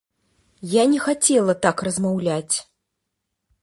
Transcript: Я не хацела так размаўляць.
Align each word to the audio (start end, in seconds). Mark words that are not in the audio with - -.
Я 0.71 0.83
не 0.93 0.99
хацела 1.05 1.57
так 1.69 1.87
размаўляць. 1.91 2.55